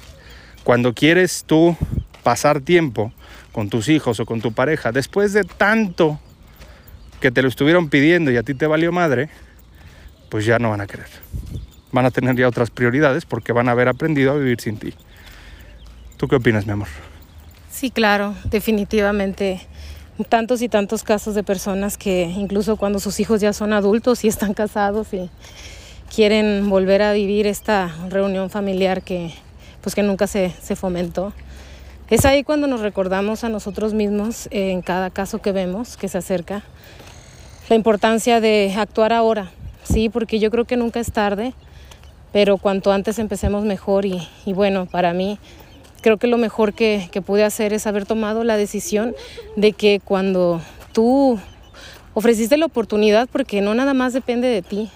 Cuando 0.65 0.95
quieres 0.95 1.45
tú 1.47 1.77
pasar 2.23 2.61
tiempo 2.61 3.13
con 3.51 3.69
tus 3.69 3.89
hijos 3.89 4.21
o 4.21 4.27
con 4.27 4.41
tu 4.41 4.53
pareja, 4.53 4.93
después 4.93 5.33
de 5.33 5.45
tanto 5.45 6.21
que 7.21 7.31
te 7.31 7.43
lo 7.43 7.49
estuvieron 7.49 7.89
pidiendo 7.89 8.31
y 8.31 8.37
a 8.37 8.43
ti 8.43 8.55
te 8.55 8.67
valió 8.67 8.93
madre, 8.93 9.29
pues 10.29 10.45
ya 10.47 10.59
no 10.59 10.71
van 10.71 10.81
a 10.81 10.87
querer. 10.87 11.09
Van 11.93 12.07
a 12.07 12.11
tener 12.11 12.37
ya 12.37 12.49
otras 12.49 12.71
prioridades 12.71 13.27
porque 13.27 13.53
van 13.53 13.69
a 13.69 13.73
haber 13.73 13.89
aprendido 13.89 14.33
a 14.33 14.37
vivir 14.37 14.61
sin 14.61 14.77
ti. 14.77 14.95
¿Tú 16.17 16.29
qué 16.29 16.37
opinas, 16.37 16.67
mi 16.67 16.73
amor? 16.73 16.89
Sí, 17.71 17.91
claro, 17.91 18.35
definitivamente. 18.45 19.61
Tantos 20.29 20.63
y 20.63 20.69
tantos 20.69 21.03
casos 21.03 21.35
de 21.35 21.43
personas 21.43 21.97
que 21.97 22.23
incluso 22.23 22.77
cuando 22.77 23.01
sus 23.01 23.19
hijos 23.19 23.41
ya 23.41 23.53
son 23.53 23.73
adultos 23.73 24.25
y 24.25 24.29
están 24.29 24.55
casados 24.55 25.13
y 25.13 25.31
quieren 26.15 26.69
volver 26.69 27.03
a 27.03 27.13
vivir 27.13 27.47
esta 27.47 27.95
reunión 28.09 28.51
familiar 28.51 29.03
que, 29.03 29.35
pues 29.83 29.95
que 29.95 30.03
nunca 30.03 30.27
se, 30.27 30.55
se 30.63 30.77
fomentó. 30.77 31.33
Es 32.09 32.25
ahí 32.25 32.45
cuando 32.45 32.67
nos 32.67 32.81
recordamos 32.81 33.45
a 33.45 33.49
nosotros 33.49 33.95
mismos 33.95 34.49
en 34.51 34.83
cada 34.83 35.11
caso 35.11 35.41
que 35.41 35.53
vemos 35.53 35.97
que 35.97 36.09
se 36.09 36.19
acerca 36.19 36.63
la 37.69 37.77
importancia 37.77 38.41
de 38.41 38.75
actuar 38.77 39.13
ahora, 39.13 39.51
sí, 39.83 40.09
porque 40.09 40.39
yo 40.39 40.51
creo 40.51 40.65
que 40.65 40.77
nunca 40.77 41.01
es 41.01 41.13
tarde, 41.13 41.55
pero 42.33 42.59
cuanto 42.59 42.93
antes 42.93 43.19
empecemos 43.19 43.65
mejor 43.65 44.05
y, 44.05 44.29
y 44.45 44.53
bueno, 44.53 44.87
para 44.87 45.13
mí 45.13 45.39
creo 46.03 46.19
que 46.19 46.27
lo 46.27 46.37
mejor 46.37 46.75
que, 46.75 47.09
que 47.13 47.23
pude 47.23 47.45
hacer 47.45 47.73
es 47.73 47.87
haber 47.87 48.05
tomado 48.05 48.45
la 48.45 48.57
decisión 48.57 49.15
de 49.57 49.73
que 49.73 50.01
cuando 50.05 50.61
tú 50.93 51.39
ofreciste 52.15 52.57
la 52.57 52.67
oportunidad, 52.67 53.29
porque 53.31 53.61
no 53.61 53.75
nada 53.75 53.95
más 53.95 54.13
depende 54.13 54.49
de 54.49 54.63
ti, 54.63 54.91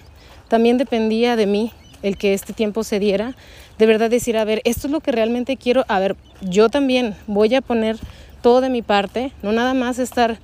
también 0.49 0.77
dependía 0.77 1.35
de 1.35 1.47
mí 1.47 1.71
el 2.03 2.17
que 2.17 2.33
este 2.33 2.53
tiempo 2.53 2.83
se 2.83 2.99
diera, 2.99 3.35
de 3.77 3.85
verdad 3.85 4.09
decir, 4.09 4.37
a 4.37 4.45
ver, 4.45 4.61
esto 4.63 4.87
es 4.87 4.91
lo 4.91 4.99
que 4.99 5.11
realmente 5.11 5.57
quiero, 5.57 5.85
a 5.87 5.99
ver, 5.99 6.15
yo 6.41 6.69
también 6.69 7.15
voy 7.27 7.53
a 7.55 7.61
poner 7.61 7.97
todo 8.41 8.61
de 8.61 8.69
mi 8.69 8.81
parte, 8.81 9.31
no 9.43 9.51
nada 9.51 9.73
más 9.73 9.99
estar 9.99 10.39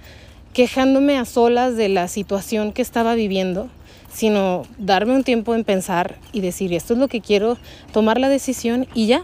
quejándome 0.53 1.17
a 1.17 1.25
solas 1.25 1.75
de 1.75 1.89
la 1.89 2.07
situación 2.07 2.71
que 2.71 2.81
estaba 2.81 3.15
viviendo, 3.15 3.69
sino 4.13 4.63
darme 4.77 5.13
un 5.13 5.23
tiempo 5.23 5.55
en 5.55 5.63
pensar 5.63 6.17
y 6.31 6.41
decir, 6.41 6.73
esto 6.73 6.93
es 6.93 6.99
lo 6.99 7.07
que 7.07 7.21
quiero, 7.21 7.57
tomar 7.91 8.19
la 8.19 8.29
decisión 8.29 8.87
y 8.93 9.07
ya. 9.07 9.23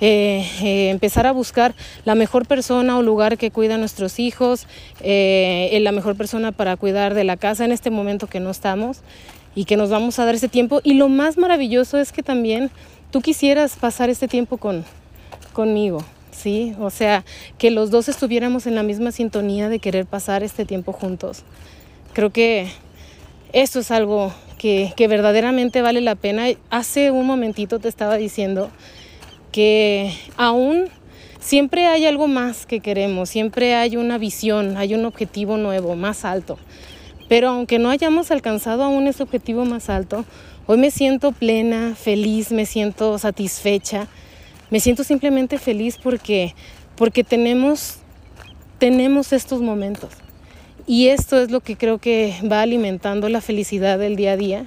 Eh, 0.00 0.44
eh, 0.60 0.90
empezar 0.90 1.26
a 1.26 1.32
buscar 1.32 1.74
la 2.04 2.16
mejor 2.16 2.46
persona 2.46 2.98
o 2.98 3.02
lugar 3.02 3.38
que 3.38 3.52
cuida 3.52 3.76
a 3.76 3.78
nuestros 3.78 4.18
hijos, 4.18 4.66
eh, 5.00 5.78
la 5.80 5.92
mejor 5.92 6.16
persona 6.16 6.52
para 6.52 6.76
cuidar 6.76 7.14
de 7.14 7.24
la 7.24 7.36
casa 7.36 7.64
en 7.64 7.72
este 7.72 7.90
momento 7.90 8.26
que 8.26 8.40
no 8.40 8.50
estamos 8.50 8.98
y 9.54 9.64
que 9.64 9.76
nos 9.76 9.90
vamos 9.90 10.18
a 10.18 10.24
dar 10.26 10.34
ese 10.34 10.48
tiempo. 10.48 10.80
Y 10.82 10.94
lo 10.94 11.08
más 11.08 11.38
maravilloso 11.38 11.96
es 11.98 12.12
que 12.12 12.22
también 12.22 12.70
tú 13.14 13.20
quisieras 13.20 13.76
pasar 13.76 14.10
este 14.10 14.26
tiempo 14.26 14.56
con, 14.56 14.84
conmigo, 15.52 16.02
¿sí? 16.32 16.74
O 16.80 16.90
sea, 16.90 17.24
que 17.58 17.70
los 17.70 17.92
dos 17.92 18.08
estuviéramos 18.08 18.66
en 18.66 18.74
la 18.74 18.82
misma 18.82 19.12
sintonía 19.12 19.68
de 19.68 19.78
querer 19.78 20.04
pasar 20.04 20.42
este 20.42 20.64
tiempo 20.64 20.92
juntos. 20.92 21.44
Creo 22.12 22.30
que 22.30 22.66
esto 23.52 23.78
es 23.78 23.92
algo 23.92 24.34
que, 24.58 24.92
que 24.96 25.06
verdaderamente 25.06 25.80
vale 25.80 26.00
la 26.00 26.16
pena. 26.16 26.46
Hace 26.70 27.12
un 27.12 27.24
momentito 27.24 27.78
te 27.78 27.86
estaba 27.86 28.16
diciendo 28.16 28.68
que 29.52 30.12
aún 30.36 30.88
siempre 31.38 31.86
hay 31.86 32.06
algo 32.06 32.26
más 32.26 32.66
que 32.66 32.80
queremos, 32.80 33.28
siempre 33.28 33.76
hay 33.76 33.96
una 33.96 34.18
visión, 34.18 34.76
hay 34.76 34.92
un 34.96 35.04
objetivo 35.04 35.56
nuevo, 35.56 35.94
más 35.94 36.24
alto. 36.24 36.58
Pero 37.28 37.50
aunque 37.50 37.78
no 37.78 37.90
hayamos 37.90 38.32
alcanzado 38.32 38.82
aún 38.82 39.06
ese 39.06 39.22
objetivo 39.22 39.64
más 39.64 39.88
alto, 39.88 40.24
hoy 40.66 40.78
me 40.78 40.90
siento 40.90 41.32
plena, 41.32 41.94
feliz, 41.94 42.52
me 42.52 42.66
siento 42.66 43.18
satisfecha, 43.18 44.08
me 44.70 44.80
siento 44.80 45.04
simplemente 45.04 45.58
feliz 45.58 45.98
porque, 46.02 46.54
porque 46.96 47.24
tenemos, 47.24 47.96
tenemos 48.78 49.32
estos 49.32 49.60
momentos. 49.60 50.10
Y 50.86 51.08
esto 51.08 51.40
es 51.40 51.50
lo 51.50 51.60
que 51.60 51.76
creo 51.76 51.98
que 51.98 52.34
va 52.50 52.62
alimentando 52.62 53.28
la 53.28 53.40
felicidad 53.40 53.98
del 53.98 54.16
día 54.16 54.32
a 54.32 54.36
día. 54.36 54.66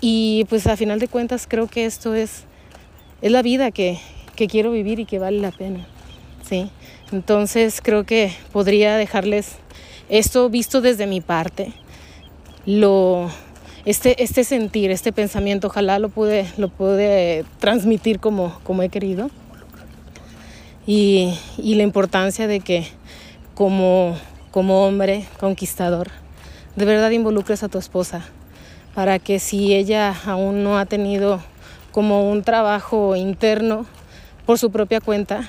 Y 0.00 0.46
pues 0.48 0.66
a 0.66 0.76
final 0.76 1.00
de 1.00 1.08
cuentas 1.08 1.46
creo 1.48 1.66
que 1.66 1.86
esto 1.86 2.14
es, 2.14 2.44
es 3.22 3.32
la 3.32 3.42
vida 3.42 3.70
que, 3.70 3.98
que 4.36 4.46
quiero 4.46 4.70
vivir 4.70 5.00
y 5.00 5.06
que 5.06 5.18
vale 5.18 5.40
la 5.40 5.50
pena. 5.50 5.86
¿sí? 6.48 6.70
Entonces 7.12 7.80
creo 7.82 8.04
que 8.04 8.32
podría 8.52 8.96
dejarles 8.96 9.56
esto 10.08 10.50
visto 10.50 10.80
desde 10.80 11.06
mi 11.06 11.20
parte, 11.20 11.72
lo, 12.66 13.30
este, 13.84 14.22
este 14.22 14.44
sentir, 14.44 14.90
este 14.90 15.12
pensamiento, 15.12 15.66
ojalá 15.66 15.98
lo 15.98 16.08
pude, 16.08 16.46
lo 16.56 16.68
pude 16.68 17.44
transmitir 17.58 18.18
como, 18.18 18.58
como 18.62 18.82
he 18.82 18.88
querido. 18.88 19.30
Y, 20.86 21.38
y 21.58 21.74
la 21.74 21.82
importancia 21.82 22.46
de 22.46 22.60
que 22.60 22.86
como, 23.54 24.16
como 24.50 24.86
hombre 24.86 25.26
conquistador, 25.38 26.08
de 26.76 26.84
verdad 26.84 27.10
involucres 27.10 27.62
a 27.62 27.68
tu 27.68 27.78
esposa 27.78 28.24
para 28.94 29.18
que 29.18 29.38
si 29.38 29.74
ella 29.74 30.14
aún 30.26 30.62
no 30.62 30.78
ha 30.78 30.86
tenido 30.86 31.42
como 31.90 32.30
un 32.30 32.42
trabajo 32.42 33.16
interno 33.16 33.86
por 34.46 34.58
su 34.58 34.70
propia 34.70 35.00
cuenta, 35.00 35.48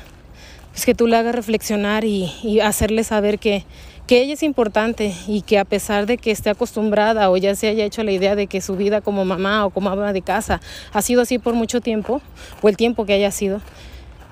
pues 0.72 0.86
que 0.86 0.96
tú 0.96 1.08
le 1.08 1.18
hagas 1.18 1.36
reflexionar 1.36 2.04
y, 2.06 2.32
y 2.44 2.60
hacerle 2.60 3.04
saber 3.04 3.40
que 3.40 3.66
que 4.08 4.22
ella 4.22 4.36
es 4.36 4.44
importante 4.44 5.14
y 5.28 5.42
que 5.42 5.58
a 5.58 5.66
pesar 5.66 6.06
de 6.06 6.18
que 6.18 6.32
esté 6.32 6.52
acostumbrada 6.52 7.30
o 7.32 7.38
ya 7.38 7.56
se 7.56 7.68
haya 7.68 7.86
hecho 7.86 8.04
la 8.04 8.12
idea 8.12 8.36
de 8.36 8.48
que 8.48 8.62
su 8.62 8.76
vida 8.76 9.02
como 9.02 9.26
mamá 9.26 9.66
o 9.66 9.72
como 9.72 9.90
ama 9.90 10.14
de 10.14 10.22
casa 10.22 10.62
ha 10.94 11.02
sido 11.02 11.22
así 11.22 11.40
por 11.40 11.56
mucho 11.56 11.82
tiempo, 11.82 12.22
o 12.62 12.70
el 12.70 12.78
tiempo 12.78 13.06
que 13.06 13.14
haya 13.14 13.32
sido, 13.32 13.62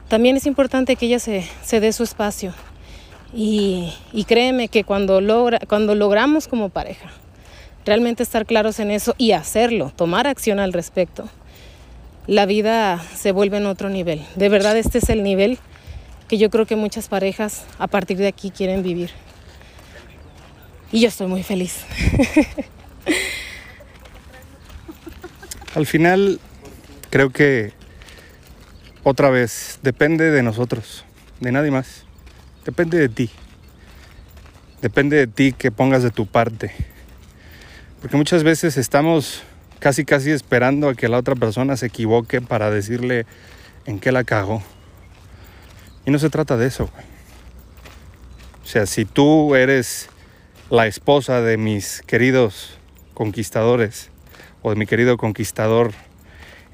también 0.10 0.38
es 0.38 0.46
importante 0.46 0.96
que 0.96 1.08
ella 1.08 1.20
se, 1.20 1.44
se 1.64 1.80
dé 1.80 1.92
su 1.92 2.04
espacio. 2.04 2.54
Y, 3.34 3.92
y 4.12 4.26
créeme 4.26 4.68
que 4.68 4.84
cuando, 4.84 5.22
logra, 5.22 5.60
cuando 5.68 5.96
logramos 5.96 6.48
como 6.48 6.70
pareja 6.70 7.10
realmente 7.84 8.22
estar 8.22 8.46
claros 8.46 8.80
en 8.80 8.92
eso 8.92 9.16
y 9.18 9.32
hacerlo, 9.32 9.92
tomar 9.96 10.28
acción 10.28 10.60
al 10.60 10.72
respecto, 10.72 11.28
la 12.28 12.46
vida 12.46 13.04
se 13.16 13.32
vuelve 13.32 13.58
en 13.58 13.66
otro 13.66 13.90
nivel. 13.90 14.22
De 14.36 14.50
verdad 14.50 14.78
este 14.78 15.00
es 15.00 15.10
el 15.10 15.24
nivel 15.24 15.58
que 16.28 16.38
yo 16.38 16.52
creo 16.52 16.68
que 16.68 16.76
muchas 16.76 17.08
parejas 17.08 17.66
a 17.80 17.88
partir 17.88 18.18
de 18.18 18.28
aquí 18.28 18.52
quieren 18.52 18.84
vivir 18.84 19.10
y 20.94 21.02
yo 21.02 21.08
estoy 21.08 21.28
muy 21.28 21.42
feliz. 21.42 21.80
Al 25.76 25.88
final, 25.88 26.40
creo 27.10 27.32
que 27.32 27.74
otra 29.02 29.32
vez, 29.32 29.80
depende 29.82 30.30
de 30.30 30.44
nosotros, 30.44 31.04
de 31.40 31.52
nadie 31.52 31.72
más. 31.72 32.06
Depende 32.64 33.00
de 33.00 33.10
ti. 33.10 33.32
Depende 34.84 35.18
de 35.18 35.26
ti 35.26 35.52
que 35.52 35.72
pongas 35.72 36.04
de 36.04 36.12
tu 36.12 36.28
parte. 36.28 36.72
Porque 38.00 38.16
muchas 38.16 38.44
veces 38.44 38.78
estamos 38.78 39.42
casi 39.80 40.06
casi 40.06 40.30
esperando 40.30 40.90
a 40.90 40.96
que 40.96 41.10
la 41.10 41.18
otra 41.18 41.36
persona 41.36 41.76
se 41.76 41.88
equivoque 41.88 42.40
para 42.40 42.70
decirle 42.70 43.26
en 43.86 44.00
qué 44.00 44.12
la 44.12 44.24
cago. 44.24 44.62
Y 46.06 46.12
no 46.12 46.20
se 46.20 46.30
trata 46.30 46.56
de 46.56 46.68
eso. 46.68 46.88
O 48.64 48.68
sea, 48.68 48.86
si 48.86 49.06
tú 49.06 49.56
eres 49.56 50.10
la 50.70 50.88
esposa 50.88 51.42
de 51.42 51.58
mis 51.58 52.02
queridos 52.04 52.78
conquistadores 53.14 54.10
o 54.62 54.70
de 54.70 54.76
mi 54.76 54.86
querido 54.86 55.18
conquistador 55.18 55.92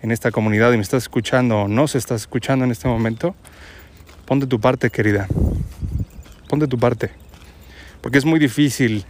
en 0.02 0.12
esta 0.12 0.32
comunidad 0.32 0.72
y 0.72 0.78
me 0.78 0.84
estás 0.84 1.04
escuchando 1.04 1.62
o 1.62 1.68
no 1.68 1.88
se 1.88 1.98
está 1.98 2.16
escuchando 2.16 2.66
en 2.66 2.72
este 2.72 2.88
momento, 2.88 3.36
ponte 4.26 4.48
tu 4.48 4.60
parte, 4.60 4.90
querida. 4.90 5.28
Ponte 6.48 6.68
tu 6.68 6.78
parte. 6.78 7.12
Porque 8.02 8.18
es 8.18 8.26
muy 8.26 8.40
difícil 8.40 9.06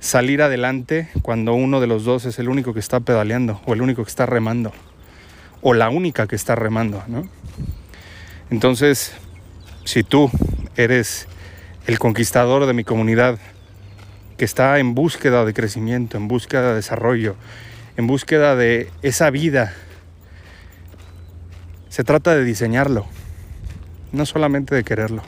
salir 0.00 0.42
adelante 0.42 1.08
cuando 1.22 1.54
uno 1.54 1.80
de 1.80 1.86
los 1.86 2.04
dos 2.04 2.24
es 2.24 2.38
el 2.38 2.48
único 2.48 2.74
que 2.74 2.80
está 2.80 3.00
pedaleando 3.00 3.60
o 3.66 3.74
el 3.74 3.82
único 3.82 4.04
que 4.04 4.10
está 4.10 4.26
remando 4.26 4.72
o 5.60 5.74
la 5.74 5.88
única 5.90 6.26
que 6.26 6.36
está 6.36 6.54
remando, 6.54 7.02
¿no? 7.08 7.28
Entonces, 8.50 9.12
si 9.84 10.02
tú 10.02 10.30
eres 10.76 11.28
el 11.86 11.98
conquistador 11.98 12.66
de 12.66 12.72
mi 12.72 12.84
comunidad 12.84 13.38
que 14.36 14.44
está 14.44 14.78
en 14.78 14.94
búsqueda 14.94 15.44
de 15.44 15.54
crecimiento, 15.54 16.16
en 16.16 16.28
búsqueda 16.28 16.70
de 16.70 16.74
desarrollo, 16.74 17.36
en 17.96 18.06
búsqueda 18.06 18.56
de 18.56 18.90
esa 19.02 19.30
vida. 19.30 19.74
Se 21.88 22.04
trata 22.04 22.34
de 22.34 22.44
diseñarlo, 22.44 23.06
no 24.12 24.26
solamente 24.26 24.74
de 24.74 24.84
quererlo. 24.84 25.22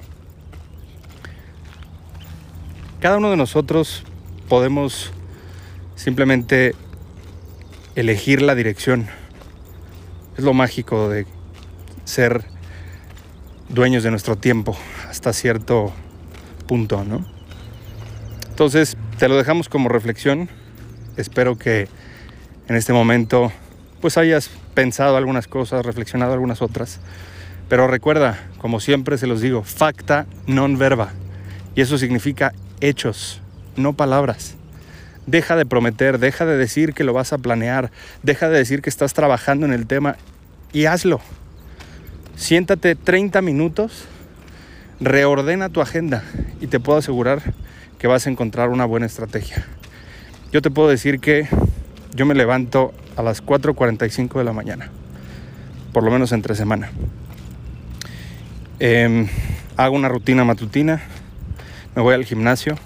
Cada 3.00 3.16
uno 3.16 3.30
de 3.30 3.36
nosotros 3.36 4.04
podemos 4.48 5.12
simplemente 5.94 6.74
elegir 7.94 8.42
la 8.42 8.54
dirección. 8.54 9.06
Es 10.36 10.44
lo 10.44 10.52
mágico 10.52 11.08
de 11.08 11.26
ser 12.04 12.44
dueños 13.68 14.02
de 14.02 14.10
nuestro 14.10 14.36
tiempo 14.36 14.76
hasta 15.08 15.32
cierto 15.32 15.92
punto, 16.66 17.04
¿no? 17.04 17.37
Entonces, 18.58 18.96
te 19.20 19.28
lo 19.28 19.36
dejamos 19.36 19.68
como 19.68 19.88
reflexión. 19.88 20.48
Espero 21.16 21.56
que 21.56 21.86
en 22.66 22.74
este 22.74 22.92
momento 22.92 23.52
pues 24.00 24.18
hayas 24.18 24.50
pensado 24.74 25.16
algunas 25.16 25.46
cosas, 25.46 25.86
reflexionado 25.86 26.32
algunas 26.32 26.60
otras. 26.60 26.98
Pero 27.68 27.86
recuerda, 27.86 28.48
como 28.58 28.80
siempre 28.80 29.16
se 29.16 29.28
los 29.28 29.40
digo, 29.40 29.62
facta 29.62 30.26
non 30.48 30.76
verba. 30.76 31.12
Y 31.76 31.82
eso 31.82 31.98
significa 31.98 32.52
hechos, 32.80 33.42
no 33.76 33.92
palabras. 33.92 34.56
Deja 35.28 35.54
de 35.54 35.64
prometer, 35.64 36.18
deja 36.18 36.44
de 36.44 36.56
decir 36.56 36.94
que 36.94 37.04
lo 37.04 37.12
vas 37.12 37.32
a 37.32 37.38
planear, 37.38 37.92
deja 38.24 38.48
de 38.48 38.58
decir 38.58 38.82
que 38.82 38.90
estás 38.90 39.14
trabajando 39.14 39.66
en 39.66 39.72
el 39.72 39.86
tema 39.86 40.16
y 40.72 40.86
hazlo. 40.86 41.20
Siéntate 42.34 42.96
30 42.96 43.40
minutos, 43.40 44.06
reordena 44.98 45.68
tu 45.68 45.80
agenda 45.80 46.24
y 46.60 46.66
te 46.66 46.80
puedo 46.80 46.98
asegurar 46.98 47.54
que 47.98 48.06
vas 48.06 48.26
a 48.26 48.30
encontrar 48.30 48.68
una 48.68 48.84
buena 48.84 49.06
estrategia. 49.06 49.66
Yo 50.52 50.62
te 50.62 50.70
puedo 50.70 50.88
decir 50.88 51.20
que 51.20 51.48
yo 52.14 52.26
me 52.26 52.34
levanto 52.34 52.94
a 53.16 53.22
las 53.22 53.44
4.45 53.44 54.38
de 54.38 54.44
la 54.44 54.52
mañana, 54.52 54.90
por 55.92 56.04
lo 56.04 56.10
menos 56.10 56.32
entre 56.32 56.54
semana. 56.54 56.90
Em, 58.78 59.28
hago 59.76 59.96
una 59.96 60.08
rutina 60.08 60.44
matutina, 60.44 61.02
me 61.94 62.02
voy 62.02 62.14
al 62.14 62.24
gimnasio, 62.24 62.78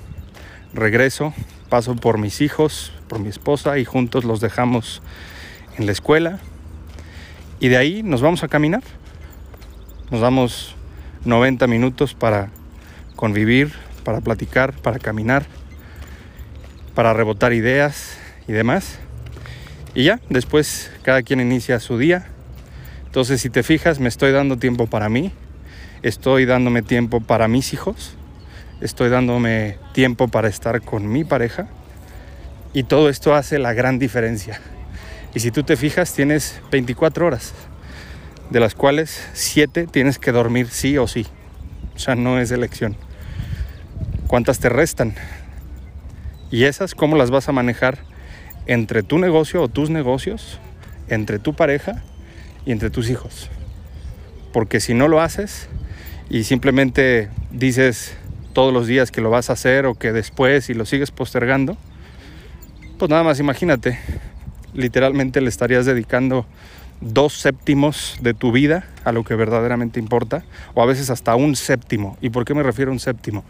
regreso, 0.73 1.35
paso 1.69 1.95
por 1.97 2.19
mis 2.19 2.40
hijos, 2.40 2.92
por 3.09 3.19
mi 3.19 3.28
esposa 3.28 3.78
y 3.78 3.85
juntos 3.85 4.25
los 4.25 4.40
dejamos 4.40 5.02
en 5.78 5.87
la 5.87 5.92
escuela. 5.92 6.38
Y 7.61 7.69
de 7.69 7.76
ahí 7.76 8.02
nos 8.02 8.23
vamos 8.23 8.42
a 8.42 8.49
caminar. 8.49 8.83
Nos 10.11 10.21
damos 10.21 10.75
90 11.25 11.66
minutos 11.66 12.14
para 12.14 12.50
convivir, 13.16 13.73
para 14.04 14.21
platicar, 14.21 14.73
para 14.73 14.99
caminar, 14.99 15.44
para 16.94 17.12
rebotar 17.12 17.52
ideas 17.52 18.16
y 18.49 18.52
demás. 18.52 18.99
Y 19.94 20.04
ya, 20.04 20.21
después 20.28 20.90
cada 21.02 21.23
quien 21.23 21.40
inicia 21.40 21.80
su 21.80 21.99
día. 21.99 22.26
Entonces, 23.06 23.40
si 23.40 23.50
te 23.50 23.62
fijas, 23.62 24.00
me 24.00 24.09
estoy 24.09 24.32
dando 24.32 24.56
tiempo 24.56 24.87
para 24.87 25.09
mí, 25.09 25.32
estoy 26.02 26.47
dándome 26.47 26.82
tiempo 26.82 27.21
para 27.21 27.47
mis 27.47 27.73
hijos, 27.73 28.14
estoy 28.80 29.11
dándome 29.11 29.78
tiempo 29.92 30.28
para 30.28 30.49
estar 30.49 30.80
con 30.80 31.11
mi 31.11 31.25
pareja 31.25 31.68
y 32.73 32.85
todo 32.85 33.09
esto 33.09 33.35
hace 33.35 33.59
la 33.59 33.75
gran 33.75 33.99
diferencia. 33.99 34.61
Y 35.35 35.40
si 35.40 35.50
tú 35.50 35.62
te 35.62 35.76
fijas, 35.76 36.12
tienes 36.14 36.61
24 36.71 37.26
horas, 37.26 37.52
de 38.50 38.61
las 38.61 38.75
cuales 38.75 39.28
7 39.35 39.87
tienes 39.90 40.18
que 40.18 40.32
dormir 40.32 40.68
sí 40.68 40.99
o 40.99 41.06
sí. 41.06 41.26
O 41.94 41.99
sea, 41.99 42.14
no 42.14 42.38
es 42.38 42.50
elección. 42.50 42.97
¿Cuántas 44.32 44.60
te 44.60 44.70
restan? 44.70 45.12
Y 46.50 46.64
esas, 46.64 46.94
¿cómo 46.94 47.18
las 47.18 47.30
vas 47.30 47.50
a 47.50 47.52
manejar 47.52 47.98
entre 48.64 49.02
tu 49.02 49.18
negocio 49.18 49.60
o 49.60 49.68
tus 49.68 49.90
negocios, 49.90 50.58
entre 51.08 51.38
tu 51.38 51.52
pareja 51.52 52.02
y 52.64 52.72
entre 52.72 52.88
tus 52.88 53.10
hijos? 53.10 53.50
Porque 54.54 54.80
si 54.80 54.94
no 54.94 55.07
lo 55.07 55.20
haces 55.20 55.68
y 56.30 56.44
simplemente 56.44 57.28
dices, 57.50 58.16
todos 58.54 58.72
los 58.72 58.87
días 58.87 59.11
que 59.11 59.20
lo 59.20 59.28
vas 59.28 59.50
a 59.50 59.52
hacer 59.52 59.85
o 59.85 59.96
que 59.96 60.12
después 60.12 60.70
y 60.70 60.72
lo 60.72 60.87
sigues 60.87 61.11
postergando, 61.11 61.76
pues 62.98 63.11
nada 63.11 63.24
más 63.24 63.38
imagínate, 63.38 63.98
literalmente 64.72 65.42
le 65.42 65.50
estarías 65.50 65.85
dedicando 65.85 66.46
dos 67.02 67.35
séptimos 67.35 68.16
de 68.22 68.33
tu 68.33 68.50
vida 68.50 68.87
a 69.04 69.12
lo 69.12 69.24
que 69.24 69.35
verdaderamente 69.35 70.00
importa, 70.00 70.42
o 70.72 70.83
a 70.83 70.87
veces 70.87 71.11
hasta 71.11 71.35
un 71.35 71.54
séptimo. 71.54 72.16
¿Y 72.22 72.30
por 72.30 72.46
qué 72.46 72.54
me 72.54 72.62
refiero 72.62 72.92
a 72.92 72.94
un 72.94 73.00
séptimo? 73.00 73.44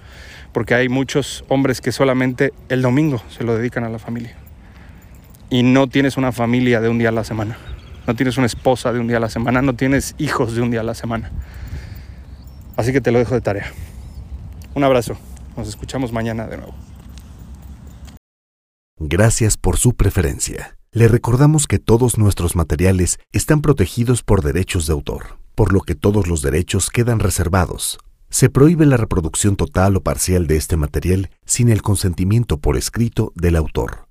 Porque 0.52 0.74
hay 0.74 0.88
muchos 0.88 1.44
hombres 1.48 1.80
que 1.80 1.92
solamente 1.92 2.52
el 2.68 2.82
domingo 2.82 3.22
se 3.28 3.44
lo 3.44 3.56
dedican 3.56 3.84
a 3.84 3.88
la 3.88 3.98
familia. 3.98 4.36
Y 5.50 5.62
no 5.62 5.86
tienes 5.86 6.16
una 6.16 6.32
familia 6.32 6.80
de 6.80 6.88
un 6.88 6.98
día 6.98 7.10
a 7.10 7.12
la 7.12 7.24
semana. 7.24 7.58
No 8.06 8.14
tienes 8.14 8.36
una 8.36 8.46
esposa 8.46 8.92
de 8.92 9.00
un 9.00 9.06
día 9.06 9.18
a 9.18 9.20
la 9.20 9.28
semana. 9.28 9.62
No 9.62 9.74
tienes 9.74 10.14
hijos 10.18 10.54
de 10.54 10.62
un 10.62 10.70
día 10.70 10.80
a 10.80 10.84
la 10.84 10.94
semana. 10.94 11.30
Así 12.76 12.92
que 12.92 13.00
te 13.00 13.12
lo 13.12 13.18
dejo 13.18 13.34
de 13.34 13.40
tarea. 13.40 13.72
Un 14.74 14.84
abrazo. 14.84 15.16
Nos 15.56 15.68
escuchamos 15.68 16.12
mañana 16.12 16.46
de 16.46 16.56
nuevo. 16.56 16.74
Gracias 18.98 19.56
por 19.56 19.76
su 19.78 19.94
preferencia. 19.94 20.76
Le 20.92 21.08
recordamos 21.08 21.66
que 21.66 21.78
todos 21.78 22.18
nuestros 22.18 22.54
materiales 22.54 23.18
están 23.32 23.62
protegidos 23.62 24.22
por 24.22 24.42
derechos 24.42 24.86
de 24.86 24.92
autor, 24.92 25.38
por 25.54 25.72
lo 25.72 25.80
que 25.80 25.94
todos 25.94 26.26
los 26.26 26.42
derechos 26.42 26.90
quedan 26.90 27.18
reservados. 27.18 27.98
Se 28.32 28.48
prohíbe 28.48 28.86
la 28.86 28.96
reproducción 28.96 29.56
total 29.56 29.94
o 29.94 30.02
parcial 30.02 30.46
de 30.46 30.56
este 30.56 30.78
material 30.78 31.28
sin 31.44 31.68
el 31.68 31.82
consentimiento 31.82 32.56
por 32.56 32.78
escrito 32.78 33.30
del 33.36 33.56
autor. 33.56 34.08